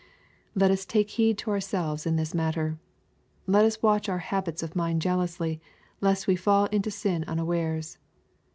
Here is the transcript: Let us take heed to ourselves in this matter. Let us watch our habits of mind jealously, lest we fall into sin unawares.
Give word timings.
Let 0.55 0.71
us 0.71 0.83
take 0.83 1.11
heed 1.11 1.37
to 1.37 1.51
ourselves 1.51 2.07
in 2.07 2.15
this 2.15 2.33
matter. 2.33 2.79
Let 3.45 3.65
us 3.65 3.83
watch 3.83 4.09
our 4.09 4.17
habits 4.17 4.63
of 4.63 4.75
mind 4.75 4.99
jealously, 5.03 5.61
lest 5.99 6.25
we 6.25 6.35
fall 6.35 6.65
into 6.71 6.89
sin 6.89 7.23
unawares. 7.27 7.99